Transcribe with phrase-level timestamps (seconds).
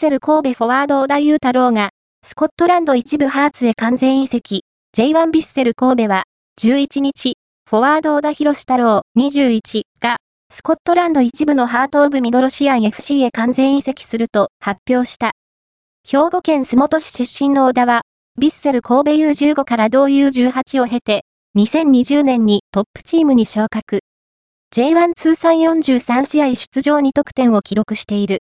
[0.00, 1.90] セル神戸フォワード小田裕太郎が、
[2.26, 4.64] スコットランド一部ハーツへ完全移籍、
[4.96, 6.22] J1 ビッセル神戸は、
[6.58, 7.34] 11日、
[7.68, 10.16] フォワード小田博太郎21が、
[10.50, 15.32] スコットランド一部のハートオブミドロシアン FC へ完全移籍すると発表した。
[16.08, 18.00] 兵庫県洲本市出身の小田は、
[18.38, 21.26] ビッセル神戸 U15 から同 U18 を経て、
[21.58, 24.00] 2020年にトップチームに昇格。
[24.74, 28.38] J1 通算43試合出場2得点を記録している。